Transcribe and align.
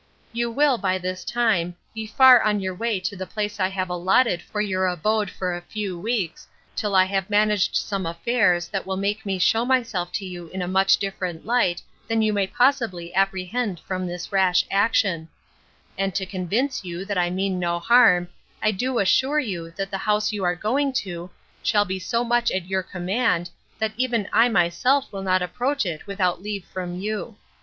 'You 0.33 0.49
will, 0.49 0.79
by 0.79 0.97
this 0.97 1.23
time, 1.23 1.75
be 1.93 2.07
far 2.07 2.41
on 2.41 2.59
your 2.59 2.73
way 2.73 2.99
to 3.01 3.15
the 3.15 3.27
place 3.27 3.59
I 3.59 3.67
have 3.67 3.87
allotted 3.87 4.41
for 4.41 4.59
your 4.59 4.87
abode 4.87 5.29
for 5.29 5.55
a 5.55 5.61
few 5.61 5.95
weeks, 5.95 6.47
till 6.75 6.95
I 6.95 7.05
have 7.05 7.29
managed 7.29 7.75
some 7.75 8.07
affairs, 8.07 8.67
that 8.69 8.87
will 8.87 8.97
make 8.97 9.27
me 9.27 9.37
shew 9.37 9.63
myself 9.63 10.11
to 10.13 10.25
you 10.25 10.47
in 10.47 10.63
a 10.63 10.67
much 10.67 10.97
different 10.97 11.45
light, 11.45 11.83
than 12.07 12.23
you 12.23 12.33
may 12.33 12.47
possibly 12.47 13.13
apprehend 13.13 13.79
from 13.79 14.07
this 14.07 14.31
rash 14.31 14.65
action: 14.71 15.29
And 15.99 16.15
to 16.15 16.25
convince 16.25 16.83
you, 16.83 17.05
that 17.05 17.19
I 17.19 17.29
mean 17.29 17.59
no 17.59 17.77
harm, 17.77 18.29
I 18.59 18.71
do 18.71 18.97
assure 18.97 19.39
you, 19.39 19.69
that 19.77 19.91
the 19.91 19.99
house 19.99 20.33
you 20.33 20.43
are 20.43 20.55
going 20.55 20.93
to, 20.93 21.29
shall 21.61 21.85
be 21.85 21.99
so 21.99 22.23
much 22.23 22.49
at 22.49 22.65
your 22.65 22.81
command, 22.81 23.51
that 23.77 23.91
even 23.97 24.27
I 24.33 24.49
myself 24.49 25.13
will 25.13 25.21
not 25.21 25.43
approach 25.43 25.85
it 25.85 26.07
without 26.07 26.41
leave 26.41 26.65
from 26.65 26.95
you. 26.99 27.35